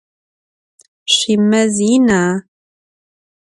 [1.13, 2.21] Şüimez yina?